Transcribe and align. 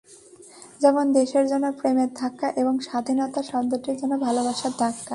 যেমন 0.81 1.05
দেশের 1.13 1.45
জন্য 1.51 1.65
প্রেমের 1.79 2.09
ধাক্কা 2.19 2.47
এবং 2.61 2.73
স্বাধীনতা 2.87 3.41
শব্দটির 3.51 3.95
জন্য 4.01 4.13
ভালোবাসার 4.25 4.73
ধাক্কা। 4.79 5.05